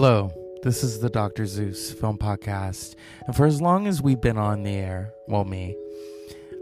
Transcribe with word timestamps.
Hello, 0.00 0.30
this 0.62 0.84
is 0.84 1.00
the 1.00 1.10
Dr. 1.10 1.44
Zeus 1.44 1.90
film 1.92 2.18
podcast. 2.18 2.94
And 3.26 3.34
for 3.34 3.46
as 3.46 3.60
long 3.60 3.88
as 3.88 4.00
we've 4.00 4.20
been 4.20 4.38
on 4.38 4.62
the 4.62 4.76
air, 4.76 5.12
well, 5.26 5.44
me, 5.44 5.74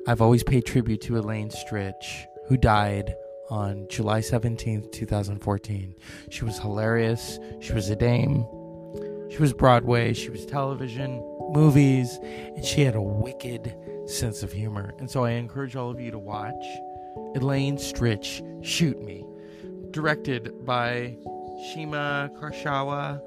I've 0.09 0.23
always 0.23 0.43
paid 0.43 0.65
tribute 0.65 1.03
to 1.03 1.19
Elaine 1.19 1.51
Stritch, 1.51 2.25
who 2.49 2.57
died 2.57 3.15
on 3.51 3.89
July 3.91 4.21
17th, 4.21 4.91
2014. 4.91 5.95
She 6.31 6.45
was 6.47 6.59
hilarious. 6.59 7.39
She 7.61 7.75
was 7.75 7.91
a 7.91 7.95
dame. 7.95 8.47
She 9.31 9.37
was 9.37 9.53
Broadway. 9.53 10.15
She 10.15 10.31
was 10.31 10.47
television, 10.47 11.23
movies, 11.53 12.19
and 12.23 12.65
she 12.65 12.85
had 12.85 12.95
a 12.95 13.03
wicked 13.03 13.77
sense 14.07 14.43
of 14.43 14.51
humor. 14.51 14.95
And 14.99 15.11
so 15.11 15.27
I 15.27 15.33
encourage 15.33 15.77
all 15.77 15.91
of 15.91 16.01
you 16.01 16.11
to 16.11 16.19
watch 16.19 16.65
Elaine 17.35 17.77
Stritch 17.77 18.65
Shoot 18.65 18.99
Me, 19.03 19.27
directed 19.91 20.65
by 20.65 21.19
Chiemi 21.59 22.31
Karasawa. 22.39 23.21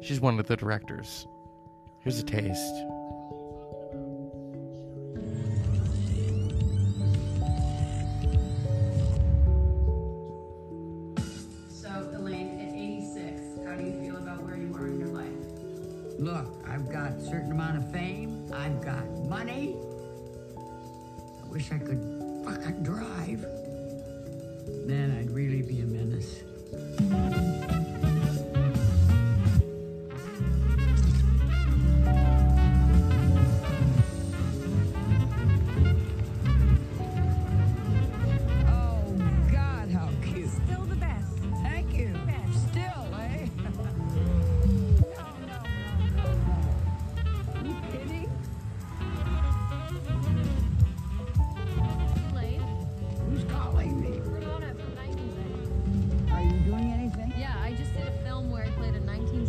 She's 0.00 0.20
one 0.20 0.38
of 0.38 0.46
the 0.46 0.56
directors. 0.56 1.26
Here's 2.00 2.18
a 2.18 2.24
taste. 2.24 2.74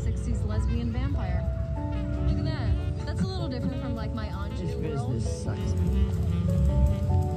1960s 0.06 0.48
lesbian 0.48 0.92
vampire. 0.92 1.44
Look 2.28 2.38
at 2.38 2.46
that. 2.46 3.06
That's 3.06 3.22
a 3.22 3.28
little 3.28 3.48
different 3.48 3.82
from 3.82 3.96
like 3.96 4.14
my 4.14 4.30
This 4.52 4.62
ingenue 4.72 4.96
world. 4.96 5.14
business 5.14 5.44
sucks. 5.44 7.35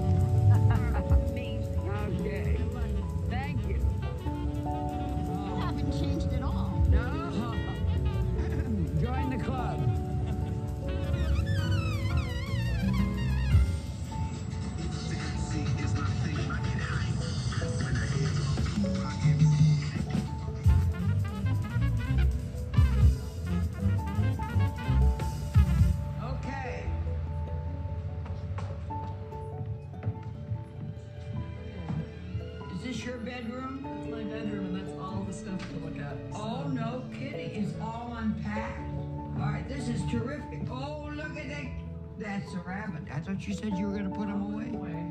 That's 42.39 42.55
a 42.55 42.59
rabbit. 42.59 43.03
I 43.13 43.19
thought 43.19 43.47
you 43.49 43.53
said 43.53 43.77
you 43.77 43.87
were 43.87 43.93
going 43.93 44.09
to 44.09 44.17
put 44.17 44.29
him 44.29 44.41
away. 44.43 44.71
Away. 44.73 45.05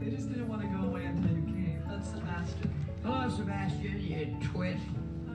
They 0.00 0.14
just 0.14 0.28
didn't 0.28 0.48
want 0.48 0.60
to 0.62 0.68
go 0.68 0.84
away 0.84 1.06
until 1.06 1.34
you 1.34 1.42
came. 1.44 1.82
That's 1.88 2.10
Sebastian. 2.10 2.74
Hello, 3.02 3.30
Sebastian, 3.34 4.00
you 4.02 4.36
twit. 4.50 4.76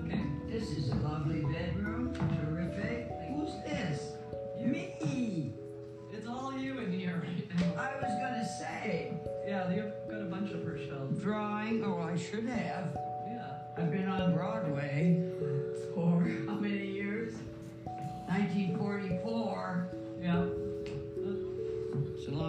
Okay. 0.05 0.21
This 0.47 0.69
is 0.69 0.89
a 0.89 0.95
lovely 0.95 1.41
bedroom. 1.41 2.13
Terrific. 2.13 3.09
Who's 3.29 3.53
this? 3.65 4.11
Me. 4.59 5.53
It's 6.13 6.27
all 6.27 6.53
you 6.55 6.77
in 6.79 6.91
here 6.91 7.23
right 7.23 7.59
now. 7.59 7.81
I 7.81 7.95
was 7.95 8.13
going 8.19 8.39
to 8.39 8.45
say, 8.45 9.13
Yeah, 9.47 9.73
you've 9.73 9.91
got 10.07 10.21
a 10.21 10.25
bunch 10.25 10.51
of 10.51 10.63
her 10.63 10.77
shelves. 10.77 11.19
drawing. 11.19 11.83
Oh, 11.83 11.99
I 11.99 12.15
should 12.15 12.45
have. 12.45 12.95
Yeah. 13.27 13.53
I've 13.75 13.91
been 13.91 14.07
on 14.07 14.35
Broadway 14.35 15.31
for 15.39 15.69
how 16.47 16.55
many 16.55 16.85
years? 16.85 17.33
1944. 18.27 19.87
Yeah. 20.21 20.45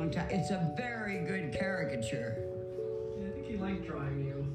It's 0.00 0.16
a 0.16 0.18
long 0.18 0.28
time. 0.28 0.38
It's 0.38 0.50
a 0.50 0.72
very 0.78 1.18
good 1.26 1.52
caricature. 1.52 2.34
Yeah, 3.18 3.28
I 3.28 3.30
think 3.32 3.46
he 3.46 3.56
liked 3.58 3.86
drawing 3.86 4.24
you. 4.24 4.46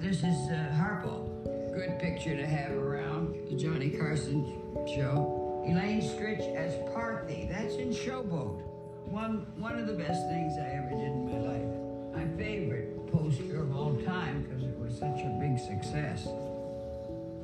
This 0.00 0.18
is 0.18 0.50
uh, 0.50 0.74
Harpo. 0.74 1.44
Good 1.72 2.00
picture 2.00 2.36
to 2.36 2.44
have 2.44 2.72
around 2.72 3.48
the 3.48 3.56
Johnny 3.56 3.90
Carson 3.90 4.44
show. 4.88 5.62
Elaine 5.64 6.00
Stritch 6.00 6.52
as 6.56 6.74
Parthy. 6.92 7.48
That's 7.48 7.76
in 7.76 7.90
Showboat. 7.90 8.60
One 9.06 9.46
one 9.56 9.78
of 9.78 9.86
the 9.86 9.92
best 9.92 10.26
things 10.28 10.54
I 10.58 10.66
ever 10.66 10.90
did 10.90 11.12
in 11.12 11.30
my 11.30 11.38
life. 11.46 12.26
My 12.28 12.36
favorite 12.36 13.06
poster 13.12 13.62
of 13.62 13.76
all 13.76 13.94
time 14.04 14.42
because 14.42 14.64
it 14.64 14.76
was 14.80 14.98
such 14.98 15.20
a 15.20 15.38
big 15.38 15.58
success. 15.58 16.26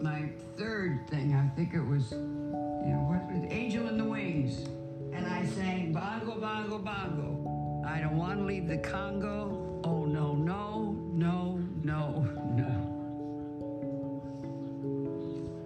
My 0.01 0.29
third 0.59 1.09
thing, 1.09 1.35
I 1.35 1.55
think 1.55 1.73
it 1.73 1.87
was, 1.87 2.11
you 2.11 2.19
know, 2.19 3.07
what 3.07 3.23
was 3.31 3.49
Angel 3.53 3.87
in 3.87 3.97
the 3.97 4.05
Wings. 4.05 4.67
And 5.15 5.27
I 5.27 5.47
sang 5.47 5.93
Bongo, 5.93 6.41
Bongo, 6.41 6.79
Bongo. 6.79 7.24
To 8.35 8.41
leave 8.41 8.67
the 8.67 8.79
Congo. 8.79 9.81
Oh, 9.85 10.05
no, 10.07 10.35
no, 10.35 10.97
no, 11.13 11.61
no, 11.85 12.27
no. 12.51 12.91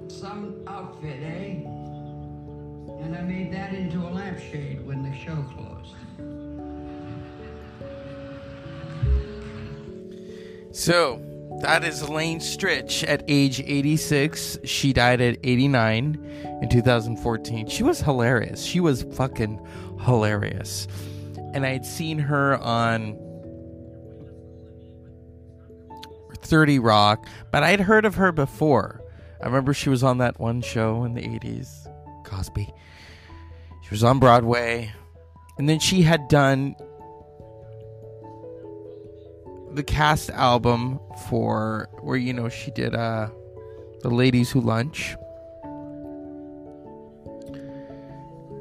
Some 0.08 0.56
outfit, 0.66 1.22
eh? 1.22 1.64
And 3.00 3.16
I 3.16 3.22
made 3.22 3.54
that 3.54 3.72
into 3.72 4.00
a 4.00 4.10
lampshade 4.10 4.86
when 4.86 5.02
the 5.02 5.16
show 5.16 5.42
closed. 5.54 5.94
So, 10.76 11.22
that 11.62 11.84
is 11.84 12.02
Elaine 12.02 12.38
Stritch 12.38 13.02
at 13.08 13.24
age 13.28 13.60
86. 13.60 14.58
She 14.64 14.92
died 14.92 15.22
at 15.22 15.38
89 15.42 16.58
in 16.60 16.68
2014. 16.68 17.66
She 17.68 17.82
was 17.82 18.02
hilarious. 18.02 18.62
She 18.62 18.80
was 18.80 19.04
fucking 19.04 19.58
hilarious. 20.04 20.86
And 21.54 21.64
I 21.64 21.70
had 21.70 21.86
seen 21.86 22.18
her 22.18 22.58
on 22.58 23.18
30 26.42 26.78
Rock, 26.78 27.26
but 27.50 27.62
I'd 27.62 27.80
heard 27.80 28.04
of 28.04 28.14
her 28.16 28.32
before. 28.32 29.02
I 29.40 29.46
remember 29.46 29.74
she 29.74 29.90
was 29.90 30.02
on 30.02 30.18
that 30.18 30.40
one 30.40 30.62
show 30.62 31.04
in 31.04 31.14
the 31.14 31.22
80s, 31.22 31.68
Cosby. 32.24 32.72
She 33.82 33.90
was 33.90 34.02
on 34.02 34.18
Broadway. 34.18 34.92
And 35.58 35.68
then 35.68 35.78
she 35.78 36.02
had 36.02 36.28
done 36.28 36.76
the 39.72 39.82
cast 39.82 40.30
album 40.30 40.98
for 41.28 41.88
where 42.00 42.16
you 42.16 42.32
know 42.32 42.48
she 42.48 42.70
did 42.70 42.94
uh 42.94 43.28
the 44.00 44.08
ladies 44.08 44.50
who 44.50 44.60
lunch 44.60 45.14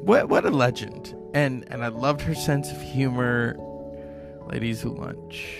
what 0.08 0.30
what 0.30 0.46
a 0.46 0.50
legend 0.50 1.16
and 1.34 1.66
and 1.70 1.84
i 1.84 1.88
loved 1.90 2.22
her 2.22 2.34
sense 2.34 2.72
of 2.72 2.82
humor 2.82 3.56
ladies 4.48 4.82
who 4.82 4.90
lunch 4.96 5.60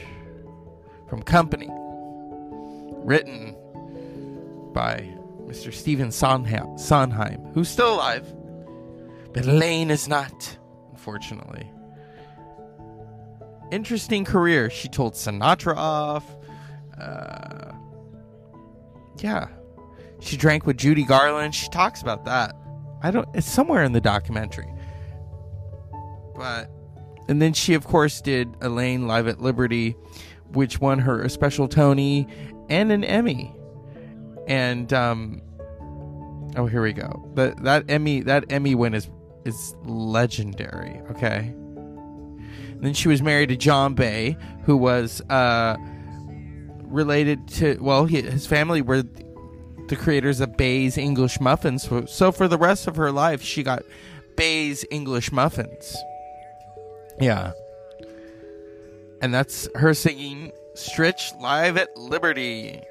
from 1.10 1.22
company 1.22 1.68
written 3.04 3.56
by 4.74 5.08
mr 5.46 5.74
stephen 5.74 6.12
sondheim, 6.12 6.78
sondheim 6.78 7.42
who's 7.54 7.70
still 7.70 7.96
alive 7.96 8.26
but 9.34 9.46
Lane 9.46 9.92
is 9.92 10.08
not 10.08 10.58
unfortunately 10.92 11.70
interesting 13.72 14.26
career. 14.26 14.70
She 14.70 14.88
told 14.88 15.14
Sinatra 15.14 15.76
off. 15.76 16.26
Uh, 17.00 17.74
yeah, 19.20 19.48
she 20.20 20.38
drank 20.38 20.66
with 20.66 20.78
Judy 20.78 21.04
Garland. 21.04 21.54
She 21.54 21.70
talks 21.70 22.02
about 22.02 22.26
that. 22.26 22.56
I 23.02 23.12
don't. 23.12 23.28
It's 23.34 23.50
somewhere 23.50 23.84
in 23.84 23.92
the 23.94 24.02
documentary. 24.02 24.72
But 26.36 26.70
and 27.28 27.42
then 27.42 27.54
she, 27.54 27.74
of 27.74 27.86
course, 27.86 28.22
did 28.22 28.56
Elaine 28.62 29.08
Live 29.08 29.28
at 29.28 29.42
Liberty, 29.42 29.96
which 30.54 30.80
won 30.80 31.00
her 31.00 31.22
a 31.22 31.30
special 31.30 31.68
Tony 31.68 32.28
and 32.70 32.92
an 32.92 33.04
Emmy. 33.04 33.54
And 34.48 34.94
um, 34.94 35.42
Oh, 36.58 36.66
here 36.66 36.82
we 36.82 36.92
go. 36.92 37.24
That 37.36 37.64
that 37.64 37.86
Emmy 37.88 38.22
that 38.22 38.46
Emmy 38.52 38.74
win 38.74 38.96
is 38.96 39.10
is 39.46 39.76
legendary. 39.84 41.00
Okay. 41.12 41.54
And 41.54 42.82
then 42.82 42.94
she 42.94 43.08
was 43.08 43.22
married 43.22 43.50
to 43.50 43.56
John 43.56 43.94
Bay, 43.94 44.36
who 44.64 44.76
was 44.76 45.22
uh, 45.30 45.78
related 46.84 47.48
to 47.50 47.78
well, 47.80 48.06
he, 48.06 48.22
his 48.22 48.48
family 48.48 48.82
were 48.82 49.04
the 49.88 49.96
creators 49.96 50.40
of 50.40 50.58
Bay's 50.58 50.98
English 50.98 51.40
muffins. 51.40 51.90
So- 52.08 52.32
for 52.32 52.48
the 52.48 52.58
rest 52.58 52.88
of 52.88 52.96
her 52.96 53.12
life, 53.12 53.42
she 53.42 53.64
got 53.64 53.84
Bay's 54.36 54.86
English 54.92 55.32
muffins. 55.32 55.96
Yeah. 57.20 57.52
And 59.22 59.34
that's 59.34 59.68
her 59.76 59.94
singing 59.94 60.52
Stritch 60.76 61.40
live 61.42 61.78
at 61.78 61.98
Liberty. 61.98 62.82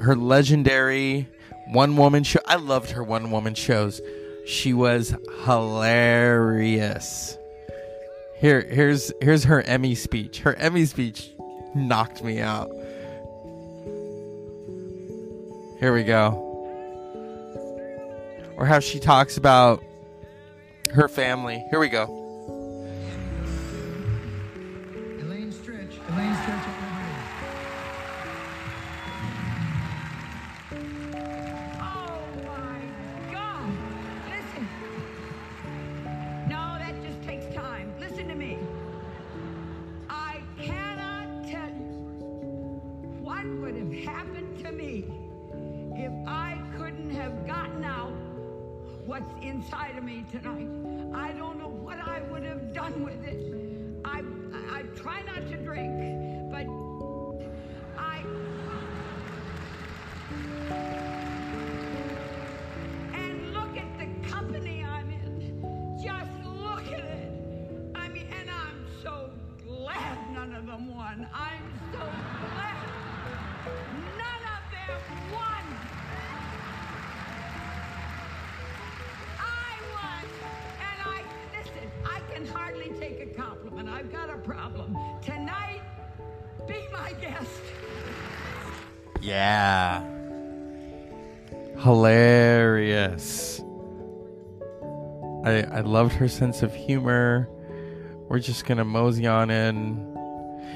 Her 0.00 0.16
legendary 0.16 1.28
one 1.68 1.96
woman 1.96 2.24
show. 2.24 2.40
I 2.46 2.56
loved 2.56 2.90
her 2.90 3.04
one 3.04 3.30
woman 3.30 3.54
shows. 3.54 4.00
She 4.46 4.72
was 4.72 5.14
hilarious. 5.44 7.38
Here 8.38 8.62
here's 8.62 9.12
here's 9.20 9.44
her 9.44 9.60
Emmy 9.62 9.94
speech. 9.94 10.40
Her 10.40 10.54
Emmy 10.54 10.86
speech 10.86 11.30
knocked 11.74 12.24
me 12.24 12.40
out. 12.40 12.70
Here 15.80 15.94
we 15.94 16.04
go. 16.04 16.46
Or 18.58 18.66
how 18.66 18.80
she 18.80 19.00
talks 19.00 19.38
about 19.38 19.82
her 20.92 21.08
family. 21.08 21.64
Here 21.70 21.80
we 21.80 21.88
go. 21.88 22.19
Inside 49.60 49.94
of 49.98 50.04
me 50.04 50.24
tonight. 50.32 50.69
I've 84.00 84.10
got 84.10 84.30
a 84.30 84.38
problem. 84.38 84.96
Tonight, 85.20 85.82
be 86.66 86.86
my 86.90 87.12
guest. 87.20 87.60
Yeah. 89.20 90.02
Hilarious. 91.80 93.62
I 95.44 95.64
I 95.70 95.80
loved 95.82 96.14
her 96.14 96.28
sense 96.28 96.62
of 96.62 96.74
humor. 96.74 97.46
We're 98.30 98.38
just 98.38 98.64
gonna 98.64 98.86
mosey 98.86 99.26
on 99.26 99.50
in. 99.50 99.98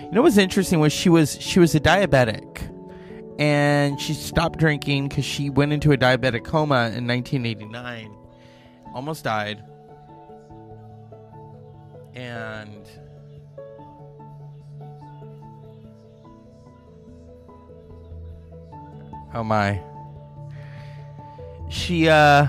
You 0.02 0.10
know 0.12 0.20
what's 0.20 0.36
interesting 0.36 0.80
was 0.80 0.92
she 0.92 1.08
was 1.08 1.40
she 1.40 1.60
was 1.60 1.74
a 1.74 1.80
diabetic, 1.80 2.60
and 3.38 3.98
she 3.98 4.12
stopped 4.12 4.58
drinking 4.58 5.08
because 5.08 5.24
she 5.24 5.48
went 5.48 5.72
into 5.72 5.92
a 5.92 5.96
diabetic 5.96 6.44
coma 6.44 6.90
in 6.94 7.06
1989, 7.06 8.14
almost 8.94 9.24
died, 9.24 9.64
and 12.14 12.86
Oh 19.34 19.44
my. 19.44 19.80
She 21.68 22.08
uh 22.08 22.46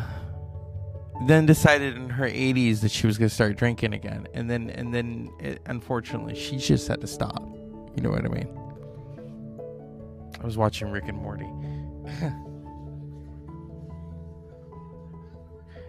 then 1.27 1.45
decided 1.45 1.95
in 1.95 2.09
her 2.09 2.25
80s 2.25 2.81
that 2.81 2.91
she 2.91 3.07
was 3.07 3.17
going 3.17 3.29
to 3.29 3.33
start 3.33 3.55
drinking 3.55 3.93
again. 3.93 4.27
And 4.33 4.49
then 4.49 4.69
and 4.69 4.93
then 4.93 5.31
it, 5.39 5.61
unfortunately 5.65 6.35
she 6.35 6.57
just 6.57 6.87
had 6.87 7.01
to 7.01 7.07
stop. 7.07 7.41
You 7.95 8.03
know 8.03 8.11
what 8.11 8.25
I 8.25 8.27
mean? 8.27 8.49
I 10.41 10.45
was 10.45 10.57
watching 10.57 10.91
Rick 10.91 11.07
and 11.07 11.17
Morty. 11.17 11.47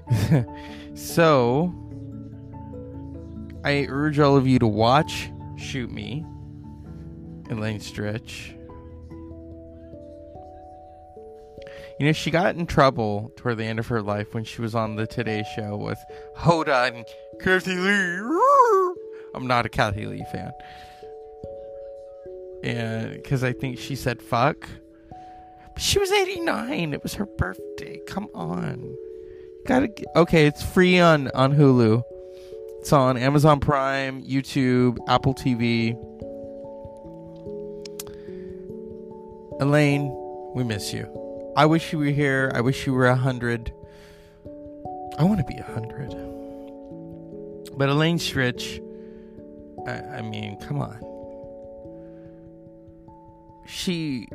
so 0.94 1.74
I 3.64 3.86
urge 3.88 4.20
all 4.20 4.36
of 4.36 4.46
you 4.46 4.60
to 4.60 4.66
watch 4.66 5.30
Shoot 5.56 5.90
Me, 5.90 6.24
Elaine 7.50 7.80
Stritch. 7.80 8.55
You 11.98 12.04
know, 12.04 12.12
she 12.12 12.30
got 12.30 12.56
in 12.56 12.66
trouble 12.66 13.32
toward 13.36 13.56
the 13.56 13.64
end 13.64 13.78
of 13.78 13.86
her 13.86 14.02
life 14.02 14.34
when 14.34 14.44
she 14.44 14.60
was 14.60 14.74
on 14.74 14.96
the 14.96 15.06
Today 15.06 15.44
Show 15.54 15.76
with 15.76 15.98
Hoda 16.36 16.88
and 16.88 17.06
Kathie 17.40 17.74
Lee. 17.74 18.94
I'm 19.34 19.46
not 19.46 19.64
a 19.64 19.70
Kathie 19.70 20.04
Lee 20.04 20.24
fan. 20.30 20.52
And 22.62 23.12
because 23.14 23.42
I 23.42 23.52
think 23.54 23.78
she 23.78 23.96
said 23.96 24.20
fuck. 24.20 24.68
But 25.72 25.82
she 25.82 25.98
was 25.98 26.12
89. 26.12 26.92
It 26.92 27.02
was 27.02 27.14
her 27.14 27.24
birthday. 27.24 27.98
Come 28.06 28.28
on. 28.34 28.94
Gotta 29.66 29.88
get, 29.88 30.06
okay, 30.16 30.46
it's 30.46 30.62
free 30.62 30.98
on, 31.00 31.28
on 31.28 31.54
Hulu. 31.54 32.02
It's 32.80 32.92
on 32.92 33.16
Amazon 33.16 33.58
Prime, 33.58 34.22
YouTube, 34.22 34.98
Apple 35.08 35.34
TV. 35.34 35.94
Elaine, 39.60 40.12
we 40.54 40.62
miss 40.62 40.92
you. 40.92 41.25
I 41.56 41.64
wish 41.64 41.90
you 41.90 41.98
were 41.98 42.04
here. 42.04 42.52
I 42.54 42.60
wish 42.60 42.86
you 42.86 42.92
were 42.92 43.06
a 43.06 43.16
hundred. 43.16 43.72
I 45.18 45.24
want 45.24 45.38
to 45.38 45.44
be 45.44 45.56
a 45.56 45.62
hundred. 45.62 46.10
But 47.78 47.88
Elaine 47.88 48.18
Stritch, 48.18 48.82
I, 49.86 50.18
I 50.18 50.22
mean, 50.22 50.58
come 50.60 50.82
on. 50.82 51.00
She, 53.66 54.28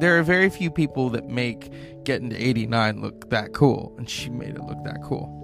there 0.00 0.18
are 0.18 0.24
very 0.24 0.50
few 0.50 0.72
people 0.72 1.08
that 1.10 1.28
make 1.28 1.70
getting 2.02 2.30
to 2.30 2.36
89 2.36 3.00
look 3.00 3.30
that 3.30 3.52
cool, 3.52 3.94
and 3.96 4.10
she 4.10 4.28
made 4.28 4.56
it 4.56 4.64
look 4.64 4.82
that 4.82 5.02
cool. 5.04 5.36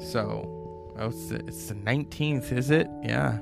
So, 0.00 0.94
oh, 0.98 1.08
it's 1.08 1.28
the, 1.28 1.36
it's 1.46 1.66
the 1.66 1.74
19th, 1.74 2.52
is 2.52 2.70
it? 2.70 2.88
Yeah. 3.02 3.38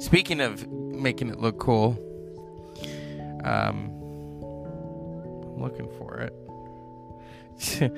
Speaking 0.00 0.42
of 0.42 0.68
making 0.70 1.30
it 1.30 1.38
look 1.38 1.58
cool, 1.58 1.98
um, 3.42 3.90
I'm 5.54 5.62
looking 5.62 5.88
for 5.98 6.18
it. 6.18 6.32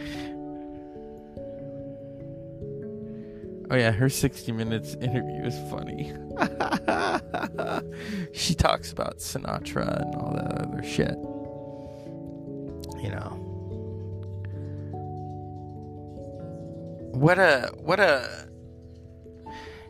oh 3.71 3.77
yeah, 3.77 3.91
her 3.91 4.11
60 4.11 4.53
minutes 4.53 4.95
interview 4.95 5.43
is 5.43 5.59
funny. 5.71 6.13
she 8.33 8.55
talks 8.55 8.93
about 8.93 9.19
Sinatra 9.19 10.03
and 10.03 10.15
all 10.17 10.35
that 10.35 10.61
other 10.61 10.83
shit. 10.83 11.17
You 13.03 13.11
know. 13.11 13.43
What 17.15 17.39
a 17.39 17.73
what 17.79 17.99
a 17.99 18.49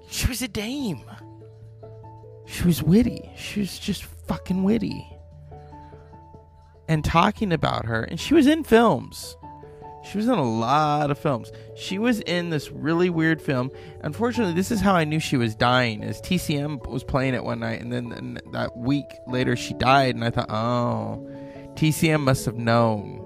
She 0.09 0.29
was 0.29 0.43
a 0.43 0.49
dame. 0.49 1.03
She 2.47 2.63
was 2.63 2.85
witty. 2.85 3.33
She 3.37 3.59
was 3.61 3.81
just 3.81 4.05
fucking 4.05 4.63
witty 4.63 5.16
and 6.89 7.05
talking 7.05 7.53
about 7.53 7.87
her. 7.87 8.03
And 8.03 8.19
she 8.19 8.35
was 8.35 8.47
in 8.47 8.65
films. 8.65 9.37
She 10.05 10.19
was 10.19 10.29
in 10.29 10.39
a 10.39 10.49
lot 10.49 11.11
of 11.11 11.19
films. 11.19 11.51
She 11.75 11.99
was 11.99 12.21
in 12.21 12.51
this 12.51 12.71
really 12.71 13.11
weird 13.11 13.43
film. 13.43 13.73
Unfortunately, 14.03 14.55
this 14.55 14.71
is 14.71 14.81
how 14.81 14.95
I 14.95 15.05
knew 15.05 15.19
she 15.19 15.37
was 15.37 15.57
dying. 15.57 16.05
Is 16.05 16.21
TCM 16.21 16.87
was 16.87 17.03
playing 17.03 17.35
it 17.35 17.43
one 17.43 17.59
night, 17.59 17.81
and 17.81 17.93
then 17.93 18.13
and 18.13 18.41
that 18.53 18.77
week 18.77 19.07
later 19.27 19.57
she 19.57 19.75
died, 19.75 20.15
and 20.15 20.25
I 20.25 20.31
thought, 20.31 20.51
oh, 20.51 21.29
TCM 21.75 22.21
must 22.21 22.45
have 22.45 22.57
known. 22.57 23.23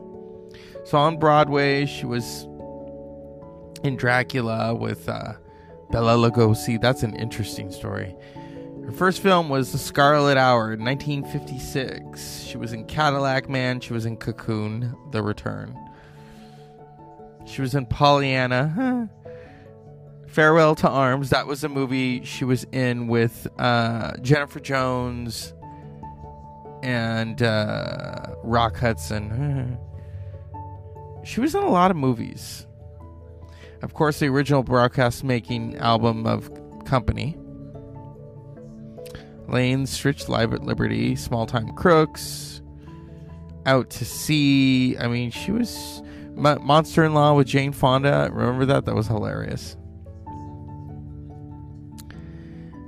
So 0.85 0.97
on 0.97 1.19
Broadway, 1.19 1.85
she 1.85 2.07
was 2.07 2.45
in 3.85 3.97
Dracula 3.97 4.75
with 4.75 5.07
uh, 5.07 5.35
Bela 5.91 6.17
Lugosi. 6.17 6.81
That's 6.81 7.03
an 7.03 7.15
interesting 7.15 7.71
story. 7.71 8.17
Her 8.91 8.97
first 8.97 9.23
film 9.23 9.49
was 9.49 9.71
The 9.71 9.79
Scarlet 9.79 10.37
Hour 10.37 10.73
in 10.73 10.85
1956. 10.85 12.43
She 12.43 12.57
was 12.57 12.73
in 12.73 12.87
Cadillac 12.87 13.49
Man. 13.49 13.79
She 13.79 13.93
was 13.93 14.05
in 14.05 14.17
Cocoon, 14.17 14.97
The 15.13 15.23
Return. 15.23 15.79
She 17.47 17.63
was 17.63 17.77
in 17.77 17.87
Pollyanna. 17.87 19.09
Farewell 20.27 20.75
to 20.75 20.89
Arms. 20.89 21.31
That 21.31 21.47
was 21.47 21.63
a 21.63 21.69
movie 21.69 22.25
she 22.25 22.45
was 22.45 22.65
in 22.73 23.07
with 23.07 23.47
uh, 23.61 24.17
Jennifer 24.23 24.59
Jones 24.59 25.55
and 26.83 27.41
uh, 27.45 28.35
Rock 28.43 28.77
Hudson. 28.77 29.79
she 31.25 31.39
was 31.41 31.55
in 31.55 31.63
a 31.63 31.71
lot 31.71 31.93
of 31.93 31.97
movies. 31.97 32.67
Of 33.83 33.95
course, 33.95 34.19
the 34.19 34.27
original 34.27 34.65
broadcast 34.65 35.23
making 35.23 35.77
album 35.77 36.27
of 36.27 36.51
Company. 36.87 37.37
Lane, 39.51 39.85
Stritch 39.85 40.29
Live 40.29 40.55
at 40.55 40.63
Liberty, 40.63 41.17
Small 41.17 41.47
Time 41.47 41.73
Crooks, 41.73 42.63
Out 43.67 43.91
to 43.91 44.05
Sea. 44.05 44.97
I 44.99 45.09
mean, 45.09 45.31
she 45.31 45.53
was 45.53 46.03
Monster 46.35 47.05
in 47.05 47.15
Law 47.15 47.35
with 47.35 47.47
Jane 47.47 47.73
Fonda. 47.73 48.31
Remember 48.33 48.65
that? 48.67 48.85
That 48.85 48.95
was 48.95 49.09
hilarious. 49.09 49.77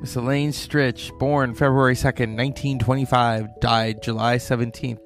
Miss 0.01 0.17
Elaine 0.17 0.51
Stritch, 0.51 1.17
born 1.19 1.55
February 1.55 1.95
2nd, 1.95 2.37
1925, 2.37 3.61
died 3.61 4.03
July 4.03 4.37
17th, 4.37 4.99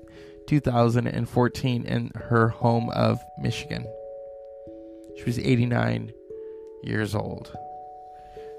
2014, 0.46 1.84
in 1.84 2.10
her 2.14 2.48
home 2.48 2.88
of 2.90 3.18
Michigan. 3.38 3.84
She 5.18 5.24
was 5.24 5.38
89 5.38 6.12
years 6.82 7.14
old. 7.14 7.54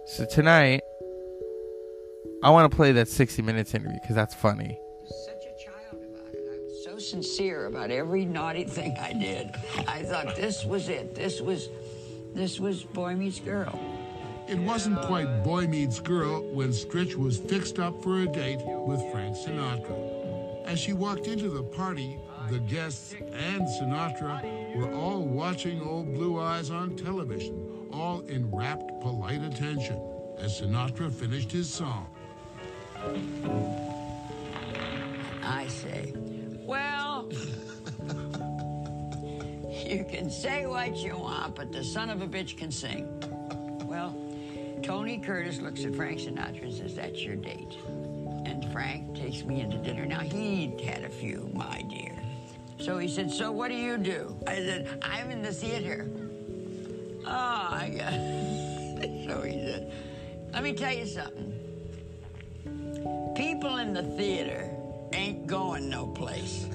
So 0.05 0.25
tonight, 0.25 0.81
I 2.47 2.49
want 2.49 2.71
to 2.71 2.73
play 2.73 2.93
that 2.93 3.09
60 3.09 3.41
Minutes 3.41 3.73
interview 3.73 3.99
because 4.01 4.15
that's 4.15 4.33
funny. 4.33 4.79
Such 5.25 5.43
a 5.43 5.65
child 5.65 6.01
about 6.01 6.33
it. 6.33 6.47
I 6.49 6.63
was 6.63 6.81
so 6.81 6.97
sincere 6.97 7.65
about 7.65 7.91
every 7.91 8.23
naughty 8.23 8.63
thing 8.63 8.95
I 8.97 9.11
did. 9.11 9.53
I 9.85 10.03
thought 10.03 10.33
this 10.37 10.63
was 10.63 10.87
it. 10.87 11.13
This 11.13 11.41
was, 11.41 11.67
this 12.33 12.57
was 12.57 12.83
Boy 12.83 13.15
Meets 13.15 13.41
Girl. 13.41 13.77
It 14.47 14.59
wasn't 14.59 15.01
quite 15.01 15.43
Boy 15.43 15.67
Meets 15.67 15.99
Girl 15.99 16.41
when 16.53 16.69
Stritch 16.69 17.15
was 17.15 17.37
fixed 17.37 17.79
up 17.79 18.01
for 18.01 18.21
a 18.21 18.27
date 18.27 18.61
with 18.63 19.01
Frank 19.11 19.35
Sinatra. 19.35 20.63
As 20.65 20.79
she 20.79 20.93
walked 20.93 21.27
into 21.27 21.49
the 21.49 21.63
party, 21.63 22.17
the 22.49 22.59
guests 22.59 23.13
and 23.33 23.63
Sinatra 23.63 24.73
were 24.73 24.93
all 24.93 25.25
watching 25.25 25.81
old 25.81 26.13
Blue 26.13 26.39
Eyes 26.39 26.71
on 26.71 26.95
television, 26.95 27.89
all 27.91 28.21
in 28.21 28.49
rapt, 28.55 29.01
polite 29.01 29.43
attention 29.43 30.01
as 30.39 30.61
Sinatra 30.61 31.11
finished 31.11 31.51
his 31.51 31.69
song. 31.69 32.07
I 35.43 35.67
say, 35.67 36.13
well, 36.65 37.29
you 39.85 40.05
can 40.09 40.29
say 40.29 40.65
what 40.65 40.97
you 40.97 41.17
want, 41.17 41.55
but 41.55 41.71
the 41.71 41.83
son 41.83 42.09
of 42.09 42.21
a 42.21 42.27
bitch 42.27 42.57
can 42.57 42.71
sing. 42.71 43.07
Well, 43.85 44.15
Tony 44.83 45.17
Curtis 45.17 45.59
looks 45.59 45.85
at 45.85 45.95
Frank 45.95 46.19
Sinatra 46.19 46.63
and 46.63 46.73
says, 46.73 46.95
That's 46.95 47.21
your 47.21 47.35
date. 47.35 47.77
And 48.45 48.69
Frank 48.71 49.15
takes 49.15 49.43
me 49.43 49.61
into 49.61 49.77
dinner. 49.77 50.05
Now, 50.05 50.19
he'd 50.19 50.79
had 50.81 51.03
a 51.03 51.09
few, 51.09 51.49
my 51.53 51.83
dear. 51.89 52.15
So 52.79 52.97
he 52.97 53.07
said, 53.07 53.31
So 53.31 53.51
what 53.51 53.69
do 53.69 53.75
you 53.75 53.97
do? 53.97 54.35
I 54.45 54.55
said, 54.55 54.99
I'm 55.01 55.31
in 55.31 55.41
the 55.41 55.51
theater. 55.51 56.09
Oh, 57.25 57.29
I 57.29 57.89
got. 57.97 58.13
so 59.25 59.41
he 59.41 59.53
said, 59.53 59.91
Let 60.53 60.63
me 60.63 60.73
tell 60.73 60.93
you 60.93 61.05
something. 61.05 61.56
People 63.57 63.77
in 63.77 63.91
the 63.91 64.03
theater 64.03 64.69
ain't 65.13 65.47
going 65.47 65.89
no 65.89 66.05
place. 66.05 66.67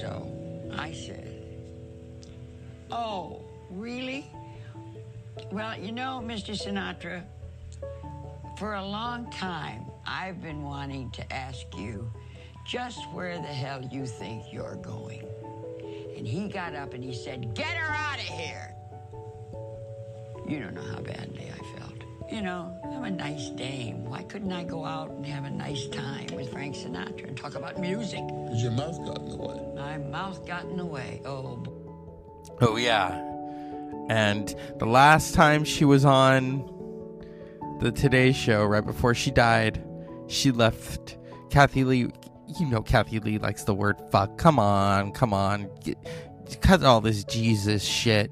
So 0.00 0.32
I 0.72 0.90
said, 0.94 1.34
Oh, 2.90 3.42
really? 3.68 4.24
Well, 5.52 5.78
you 5.78 5.92
know, 5.92 6.22
Mr. 6.24 6.56
Sinatra, 6.56 7.24
for 8.56 8.76
a 8.76 8.82
long 8.86 9.30
time, 9.30 9.84
I've 10.06 10.40
been 10.40 10.62
wanting 10.62 11.10
to 11.10 11.30
ask 11.30 11.66
you 11.76 12.10
just 12.66 13.06
where 13.12 13.36
the 13.36 13.42
hell 13.42 13.86
you 13.92 14.06
think 14.06 14.50
you're 14.50 14.76
going. 14.76 15.28
And 16.16 16.26
he 16.26 16.48
got 16.48 16.74
up 16.74 16.94
and 16.94 17.04
he 17.04 17.12
said, 17.12 17.54
Get 17.54 17.76
her 17.76 17.94
out 17.94 18.18
of 18.18 18.24
here. 18.24 18.74
You 20.48 20.60
don't 20.60 20.72
know 20.72 20.90
how 20.94 21.02
badly 21.02 21.50
I 21.52 21.58
felt. 21.58 21.75
You 22.30 22.42
know, 22.42 22.76
I'm 22.84 23.04
a 23.04 23.10
nice 23.10 23.50
dame. 23.50 24.04
Why 24.04 24.24
couldn't 24.24 24.52
I 24.52 24.64
go 24.64 24.84
out 24.84 25.10
and 25.10 25.24
have 25.26 25.44
a 25.44 25.50
nice 25.50 25.86
time 25.88 26.26
with 26.34 26.50
Frank 26.50 26.74
Sinatra 26.74 27.28
and 27.28 27.36
talk 27.36 27.54
about 27.54 27.78
music? 27.78 28.20
Has 28.48 28.62
your 28.62 28.72
mouth 28.72 28.98
got 29.04 29.18
in 29.18 29.28
the 29.30 29.36
way? 29.36 29.72
My 29.76 29.98
mouth 29.98 30.44
got 30.46 30.64
in 30.64 30.76
the 30.76 30.84
way. 30.86 31.22
Oh, 31.24 31.62
Oh, 32.60 32.76
yeah. 32.76 33.10
And 34.08 34.54
the 34.78 34.86
last 34.86 35.34
time 35.34 35.64
she 35.64 35.84
was 35.84 36.04
on 36.04 36.64
the 37.80 37.92
Today 37.92 38.32
Show, 38.32 38.64
right 38.64 38.84
before 38.84 39.14
she 39.14 39.30
died, 39.30 39.82
she 40.26 40.50
left 40.50 41.18
Kathie 41.50 41.84
Lee. 41.84 42.10
You 42.58 42.66
know, 42.66 42.82
Kathie 42.82 43.20
Lee 43.20 43.38
likes 43.38 43.64
the 43.64 43.74
word 43.74 43.96
fuck. 44.10 44.38
Come 44.38 44.58
on, 44.58 45.12
come 45.12 45.32
on. 45.32 45.68
Get, 45.84 45.98
cut 46.60 46.82
all 46.82 47.00
this 47.00 47.24
Jesus 47.24 47.82
shit. 47.82 48.30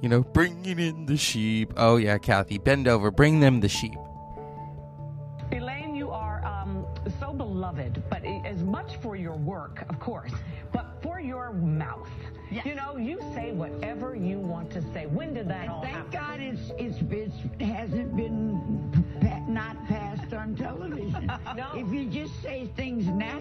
You 0.00 0.08
know, 0.08 0.22
bringing 0.22 0.78
in 0.78 1.06
the 1.06 1.16
sheep. 1.16 1.72
Oh, 1.76 1.96
yeah, 1.96 2.18
Kathie, 2.18 2.58
bend 2.58 2.86
over, 2.86 3.10
bring 3.10 3.40
them 3.40 3.60
the 3.60 3.68
sheep. 3.68 3.98
Elaine, 5.50 5.96
you 5.96 6.10
are 6.10 6.44
um, 6.44 6.86
so 7.18 7.32
beloved, 7.32 8.02
but 8.08 8.24
as 8.44 8.62
much 8.62 8.96
for 9.02 9.16
your 9.16 9.34
work, 9.34 9.84
of 9.88 9.98
course, 9.98 10.32
but 10.72 10.86
for 11.02 11.20
your 11.20 11.52
mouth. 11.52 12.08
Yes. 12.50 12.64
You 12.64 12.74
know, 12.76 12.96
you 12.96 13.20
say 13.34 13.52
whatever 13.52 14.14
you 14.14 14.38
want 14.38 14.70
to 14.70 14.82
say. 14.94 15.06
When 15.06 15.34
did 15.34 15.48
that 15.48 15.68
all 15.68 15.82
Thank 15.82 15.96
happen? 15.96 16.10
God 16.12 16.40
it's, 16.40 16.70
it's, 16.78 16.96
it's, 17.10 17.62
hasn't 17.62 18.16
been 18.16 19.04
pa- 19.20 19.44
not 19.46 19.84
passed 19.86 20.32
on 20.32 20.54
television. 20.54 21.30
No. 21.56 21.72
If 21.74 21.92
you 21.92 22.06
just 22.06 22.40
say 22.40 22.70
things 22.76 23.06
naturally, 23.06 23.37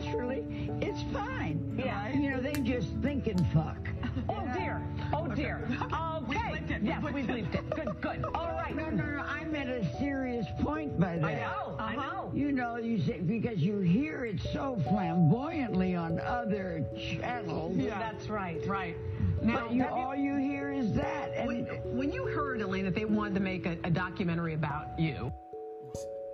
But 19.61 19.73
you, 19.73 19.85
all 19.85 20.15
you 20.15 20.35
hear 20.35 20.71
is 20.71 20.93
that. 20.93 21.31
And 21.35 21.47
when, 21.47 21.65
when 21.97 22.11
you 22.11 22.27
heard, 22.27 22.61
Elaine, 22.61 22.85
that 22.85 22.95
they 22.95 23.05
wanted 23.05 23.33
to 23.35 23.39
make 23.39 23.65
a, 23.65 23.77
a 23.83 23.89
documentary 23.89 24.53
about 24.53 24.99
you, 24.99 25.31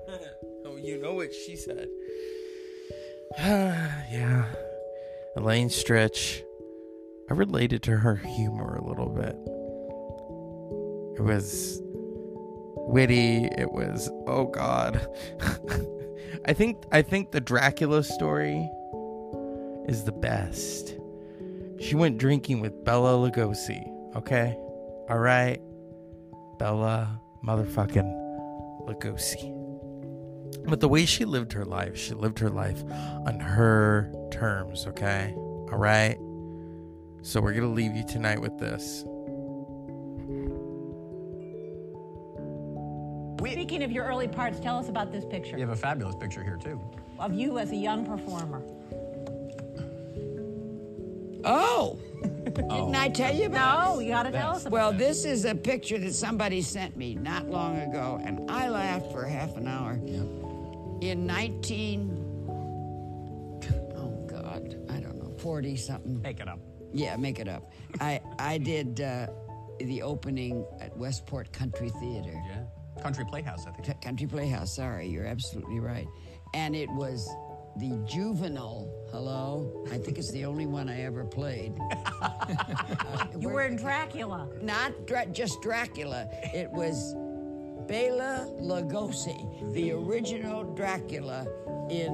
oh, 0.66 0.78
you 0.78 1.02
know 1.02 1.14
what 1.14 1.34
she 1.34 1.56
said. 1.56 1.88
yeah. 3.38 4.46
Elaine 5.36 5.70
Stritch. 5.70 6.42
I 7.30 7.34
related 7.34 7.82
to 7.84 7.98
her 7.98 8.16
humor 8.16 8.76
a 8.76 8.88
little 8.88 9.10
bit. 9.10 9.36
It 11.18 11.24
was 11.24 11.80
witty. 11.84 13.46
It 13.46 13.72
was 13.72 14.10
oh 14.28 14.46
god. 14.46 15.08
I 16.46 16.54
think 16.54 16.84
I 16.92 17.02
think 17.02 17.32
the 17.32 17.40
Dracula 17.40 18.04
story 18.04 18.70
is 19.88 20.04
the 20.04 20.12
best. 20.12 20.96
She 21.80 21.96
went 21.96 22.18
drinking 22.18 22.62
with 22.62 22.84
Bela 22.84 23.12
Lugosi, 23.12 23.84
okay? 24.16 24.56
All 25.10 25.20
right. 25.20 25.60
Bela 26.60 27.20
motherfucking 27.46 28.88
Lugosi. 28.88 29.60
But 30.66 30.80
the 30.80 30.88
way 30.88 31.06
she 31.06 31.26
lived 31.26 31.52
her 31.54 31.66
life, 31.66 31.98
she 31.98 32.14
lived 32.14 32.40
her 32.40 32.50
life 32.50 32.84
on 33.26 33.40
her 33.40 34.14
terms, 34.32 34.88
okay? 34.88 35.34
All 35.36 35.78
right? 35.78 36.18
So 37.22 37.42
we're 37.42 37.54
going 37.54 37.64
to 37.64 37.74
leave 37.74 37.96
you 37.96 38.06
tonight 38.06 38.40
with 38.40 38.58
this. 38.60 39.04
Speaking 43.52 43.84
of 43.84 43.92
your 43.92 44.06
early 44.06 44.28
parts, 44.28 44.60
tell 44.60 44.78
us 44.78 44.90
about 44.90 45.12
this 45.12 45.26
picture 45.26 45.58
You 45.58 45.62
have 45.66 45.70
a 45.70 45.76
fabulous 45.76 46.16
picture 46.16 46.44
here, 46.44 46.58
too. 46.58 46.80
of 47.20 47.34
you 47.34 47.60
as 47.60 47.72
a 47.72 47.76
young 47.76 48.06
performer. 48.06 48.62
Oh. 51.44 52.00
Didn't 52.46 52.96
I 52.96 53.10
tell 53.10 53.34
you 53.36 53.48
about 53.48 53.96
No, 53.96 54.00
you 54.00 54.10
got 54.12 54.24
to 54.24 54.32
tell 54.32 54.52
us 54.52 54.62
about 54.62 54.72
Well, 54.72 54.94
this 54.94 55.26
is 55.26 55.46
a 55.46 55.56
picture 55.56 55.98
that 56.00 56.14
somebody 56.14 56.62
sent 56.62 56.96
me 56.96 57.16
not 57.16 57.50
long 57.50 57.78
ago, 57.80 58.22
and 58.24 58.50
I 58.50 58.70
laughed 58.70 59.12
for 59.12 59.26
half 59.26 59.58
an 59.58 59.68
hour. 59.68 59.94
In 61.02 61.26
19, 61.28 62.20
oh 63.98 64.26
God, 64.30 64.76
I 64.90 65.00
don't 65.00 65.18
know, 65.22 65.34
40 65.38 65.76
something. 65.76 66.22
Make 66.22 66.40
it 66.40 66.48
up. 66.48 66.60
Yeah, 66.94 67.18
make 67.18 67.40
it 67.40 67.48
up. 67.50 67.72
I 68.00 68.22
I 68.40 68.58
did 68.60 69.02
uh, 69.02 69.28
the 69.80 70.02
opening 70.04 70.66
at 70.80 70.96
Westport 70.96 71.52
Country 71.52 71.90
Theater. 71.90 72.32
Yeah. 72.48 73.02
Country 73.02 73.26
Playhouse, 73.26 73.66
I 73.68 73.72
think. 73.72 73.86
T- 73.88 74.08
Country 74.08 74.28
Playhouse. 74.28 74.76
Sorry, 74.76 75.08
you're 75.08 75.26
absolutely 75.26 75.80
right. 75.80 76.08
And 76.54 76.76
it 76.76 76.90
was 76.92 77.28
the 77.78 77.98
juvenile. 78.06 78.88
Hello, 79.12 79.86
I 79.92 79.98
think 79.98 80.18
it's 80.18 80.32
the 80.32 80.46
only 80.46 80.66
one 80.66 80.90
I 80.90 81.02
ever 81.04 81.24
played. 81.26 81.74
Uh, 82.24 83.26
You 83.38 83.50
were 83.50 83.64
in 83.64 83.76
Dracula. 83.76 84.48
not 84.62 85.06
Dra- 85.06 85.26
just 85.26 85.62
Dracula. 85.62 86.28
It 86.54 86.70
was 86.72 87.14
Bela 87.88 88.50
Lugosi, 88.62 89.74
the 89.74 89.92
original 89.92 90.64
Dracula 90.64 91.46
in 91.90 92.14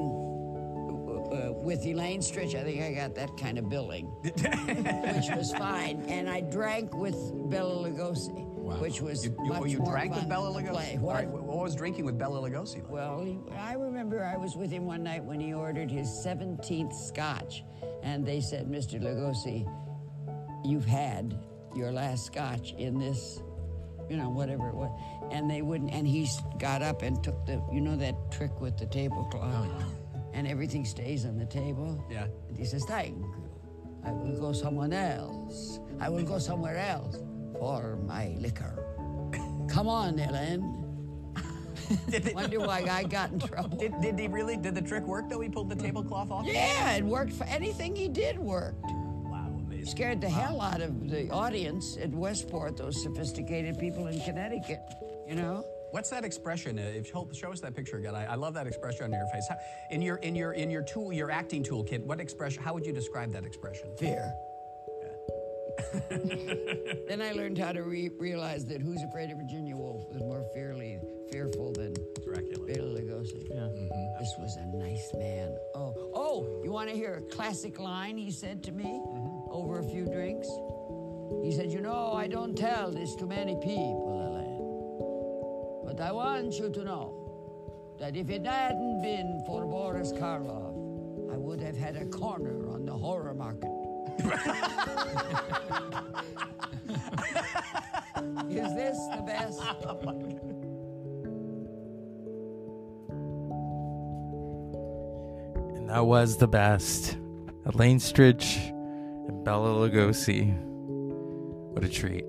uh, 1.31 1.51
with 1.53 1.85
Elaine 1.85 2.21
Stritch. 2.21 2.55
I 2.55 2.63
think 2.63 2.81
I 2.81 2.91
got 2.93 3.13
that 3.15 3.37
kind 3.37 3.59
of 3.59 3.69
billing, 3.69 4.05
which 4.23 5.29
was 5.35 5.53
fine. 5.57 6.01
And 6.07 6.27
I 6.27 6.41
drank 6.41 6.95
with 6.95 7.15
Bela 7.51 7.87
Lugosi, 7.87 8.48
which 8.77 9.01
was 9.01 9.25
You, 9.25 9.31
you, 9.31 9.37
oh, 9.39 9.45
much 9.45 9.61
oh, 9.61 9.65
you 9.65 9.79
more 9.79 9.91
drank 9.91 10.13
fun 10.13 10.21
with 10.21 10.29
Bela 10.29 10.49
Lugosi? 10.49 10.71
play. 10.71 10.97
What? 10.99 11.15
right, 11.15 11.27
what 11.27 11.57
was 11.57 11.75
drinking 11.75 12.05
with 12.05 12.17
Bela 12.17 12.49
Lugosi 12.49 12.75
like? 12.75 12.89
Well, 12.89 13.23
he, 13.23 13.39
I 13.57 13.73
remember 13.73 14.23
I 14.23 14.37
was 14.37 14.55
with 14.55 14.71
him 14.71 14.85
one 14.85 15.03
night 15.03 15.23
when 15.23 15.39
he 15.39 15.53
ordered 15.53 15.89
his 15.89 16.07
17th 16.25 16.93
scotch. 16.93 17.63
And 18.03 18.25
they 18.25 18.41
said, 18.41 18.67
Mr. 18.67 19.01
Lugosi, 19.01 19.67
you've 20.63 20.85
had 20.85 21.37
your 21.75 21.91
last 21.91 22.25
scotch 22.25 22.73
in 22.73 22.97
this, 22.97 23.41
you 24.09 24.17
know, 24.17 24.29
whatever 24.29 24.69
it 24.69 24.75
was. 24.75 24.91
And 25.31 25.49
they 25.49 25.61
wouldn't, 25.61 25.91
and 25.91 26.07
he 26.07 26.27
got 26.57 26.81
up 26.81 27.01
and 27.01 27.23
took 27.23 27.45
the, 27.45 27.61
you 27.71 27.81
know, 27.81 27.95
that 27.97 28.31
trick 28.31 28.59
with 28.61 28.77
the 28.77 28.85
tablecloth. 28.85 29.43
Oh, 29.43 29.85
and 30.33 30.47
everything 30.47 30.85
stays 30.85 31.25
on 31.25 31.37
the 31.37 31.45
table. 31.45 32.03
Yeah. 32.09 32.27
And 32.47 32.57
he 32.57 32.65
says, 32.65 32.85
thank 32.85 33.17
you. 33.17 33.49
I 34.05 34.11
will 34.11 34.39
go 34.39 34.53
somewhere 34.53 34.93
else. 34.93 35.79
I 35.99 36.07
will 36.09 36.23
go 36.23 36.39
somewhere 36.39 36.77
else 36.77 37.17
for 37.57 37.97
my 38.05 38.35
liquor. 38.39 38.83
Come 39.69 39.87
on, 39.87 40.19
Ellen. 40.19 40.75
Wonder 42.33 42.59
why 42.59 42.85
I 42.89 43.03
got 43.03 43.31
in 43.31 43.39
trouble. 43.47 43.77
Did, 43.77 43.99
did 44.01 44.19
he 44.19 44.27
really? 44.27 44.57
Did 44.57 44.75
the 44.75 44.81
trick 44.81 45.03
work 45.03 45.29
though? 45.29 45.39
He 45.39 45.49
pulled 45.49 45.69
the 45.69 45.75
tablecloth 45.75 46.31
off? 46.31 46.45
Yeah, 46.45 46.93
it 46.93 47.03
worked 47.03 47.33
for 47.33 47.45
anything 47.45 47.95
he 47.95 48.07
did 48.07 48.37
worked. 48.37 48.83
Wow, 48.83 49.61
amazing. 49.65 49.85
Scared 49.85 50.21
the 50.21 50.29
hell 50.29 50.61
out 50.61 50.81
of 50.81 51.09
the 51.09 51.29
audience 51.29 51.97
at 51.97 52.11
Westport, 52.11 52.77
those 52.77 53.01
sophisticated 53.01 53.79
people 53.79 54.07
in 54.07 54.19
Connecticut, 54.21 54.81
you 55.27 55.35
know? 55.35 55.65
What's 55.91 56.11
that 56.11 56.23
expression? 56.23 56.77
Uh, 56.77 56.83
if 56.83 57.07
show, 57.07 57.27
show 57.33 57.51
us 57.51 57.61
that 57.61 57.75
picture 57.75 57.97
again. 57.97 58.13
I, 58.13 58.25
I 58.25 58.35
love 58.35 58.53
that 58.53 58.67
expression 58.67 59.05
on 59.05 59.11
your 59.11 59.25
face. 59.33 59.47
How, 59.49 59.57
in 59.89 60.03
your 60.03 60.17
in 60.17 60.35
your 60.35 60.53
in 60.53 60.69
your 60.69 60.83
tool, 60.83 61.11
your 61.11 61.31
acting 61.31 61.63
toolkit, 61.63 62.03
what 62.03 62.19
expression? 62.19 62.61
How 62.61 62.75
would 62.75 62.85
you 62.85 62.93
describe 62.93 63.31
that 63.31 63.43
expression? 63.43 63.89
Fear. 63.97 64.31
Then 66.09 67.21
I 67.21 67.31
learned 67.31 67.57
how 67.57 67.71
to 67.71 67.83
re- 67.83 68.11
realize 68.17 68.65
that 68.65 68.81
Who's 68.81 69.01
Afraid 69.03 69.31
of 69.31 69.37
Virginia 69.37 69.75
Woolf 69.75 70.03
was 70.11 70.21
more 70.21 70.43
fearly, 70.53 70.99
fearful 71.31 71.73
than 71.73 71.93
Dracula. 72.23 72.65
Bela 72.65 72.99
Lugosi. 72.99 73.47
Yeah. 73.49 73.61
Mm-hmm. 73.61 74.19
This 74.19 74.35
was 74.39 74.55
a 74.57 74.65
nice 74.77 75.09
man. 75.13 75.55
Oh, 75.75 75.93
oh! 76.13 76.61
You 76.63 76.71
want 76.71 76.89
to 76.89 76.95
hear 76.95 77.15
a 77.15 77.21
classic 77.35 77.79
line 77.79 78.17
he 78.17 78.31
said 78.31 78.63
to 78.63 78.71
me 78.71 78.83
mm-hmm. 78.83 79.51
over 79.51 79.79
a 79.79 79.83
few 79.83 80.05
drinks? 80.05 80.47
He 81.43 81.51
said, 81.51 81.71
"You 81.71 81.81
know, 81.81 82.13
I 82.13 82.27
don't 82.27 82.55
tell 82.57 82.91
this 82.91 83.15
to 83.15 83.25
many 83.25 83.55
people, 83.55 84.15
Elaine, 84.27 85.85
but 85.85 86.03
I 86.03 86.11
want 86.11 86.53
you 86.55 86.69
to 86.71 86.83
know 86.83 87.95
that 87.99 88.15
if 88.15 88.29
it 88.29 88.45
hadn't 88.45 89.01
been 89.01 89.43
for 89.45 89.65
Boris 89.65 90.11
Karloff, 90.13 90.75
I 91.33 91.37
would 91.37 91.61
have 91.61 91.77
had 91.77 91.95
a 91.95 92.05
corner 92.05 92.69
on 92.69 92.85
the 92.85 92.93
horror 92.93 93.33
market." 93.33 93.68
Is 98.49 98.73
this 98.75 98.97
the 99.15 99.23
best? 99.25 99.61
Oh, 99.91 99.99
and 105.75 105.89
that 105.89 106.05
was 106.05 106.37
the 106.37 106.47
best. 106.47 107.17
Elaine 107.65 107.99
Stritch 107.99 108.69
and 109.27 109.43
Bela 109.43 109.69
Lugosi. 109.69 110.55
What 111.73 111.83
a 111.83 111.89
treat. 111.89 112.25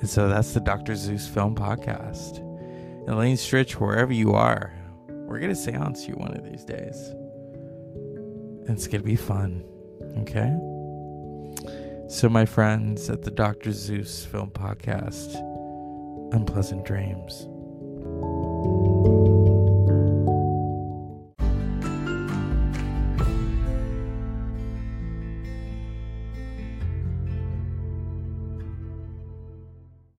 And 0.00 0.08
so 0.08 0.28
that's 0.28 0.52
the 0.52 0.60
Dr. 0.60 0.94
Zeus 0.94 1.26
Film 1.26 1.54
Podcast. 1.54 2.38
Elaine 3.08 3.36
Stritch, 3.36 3.72
wherever 3.72 4.12
you 4.12 4.32
are, 4.32 4.72
we're 5.08 5.38
going 5.38 5.54
to 5.54 5.56
seance 5.56 6.06
you 6.06 6.14
one 6.14 6.36
of 6.36 6.44
these 6.44 6.64
days. 6.64 6.96
And 8.66 8.70
it's 8.70 8.86
going 8.86 9.00
to 9.00 9.06
be 9.06 9.16
fun. 9.16 9.64
Okay? 10.18 10.54
So, 12.10 12.30
my 12.30 12.46
friends 12.46 13.10
at 13.10 13.20
the 13.20 13.30
Dr. 13.30 13.70
Zeus 13.70 14.24
Film 14.24 14.50
Podcast, 14.50 15.34
unpleasant 16.32 16.86
dreams. 16.86 17.46